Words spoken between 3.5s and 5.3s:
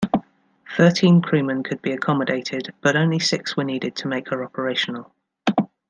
were needed to make her operational.